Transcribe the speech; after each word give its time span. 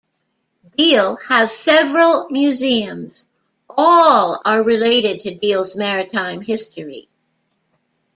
Deal 0.75 1.15
has 1.27 1.55
several 1.55 2.27
museums; 2.31 3.27
all 3.69 4.41
are 4.43 4.63
related 4.63 5.19
to 5.19 5.35
Deal's 5.35 5.75
maritime 5.75 6.41
history. 6.41 7.07